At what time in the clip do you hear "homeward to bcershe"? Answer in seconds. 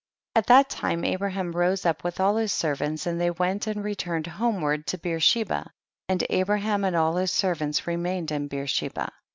4.25-5.47